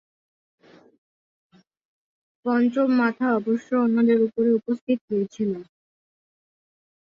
পঞ্চম 2.45 2.89
মাথা 3.01 3.27
অবশ্য 3.39 3.69
অন্যদের 3.85 4.19
উপরে 4.27 4.49
উপস্থিত 4.59 4.99
হয়েছিল। 5.09 5.51